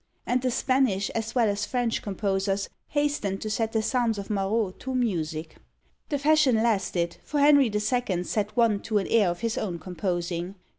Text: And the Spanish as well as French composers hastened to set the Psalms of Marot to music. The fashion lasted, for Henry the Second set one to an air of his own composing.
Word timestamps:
And 0.25 0.41
the 0.41 0.49
Spanish 0.49 1.11
as 1.11 1.35
well 1.35 1.47
as 1.47 1.67
French 1.67 2.01
composers 2.01 2.69
hastened 2.87 3.39
to 3.43 3.51
set 3.51 3.71
the 3.71 3.83
Psalms 3.83 4.17
of 4.17 4.31
Marot 4.31 4.79
to 4.79 4.95
music. 4.95 5.57
The 6.09 6.17
fashion 6.17 6.55
lasted, 6.55 7.17
for 7.23 7.39
Henry 7.39 7.69
the 7.69 7.79
Second 7.79 8.25
set 8.25 8.57
one 8.57 8.79
to 8.79 8.97
an 8.97 9.05
air 9.05 9.29
of 9.29 9.41
his 9.41 9.59
own 9.59 9.77
composing. 9.77 10.55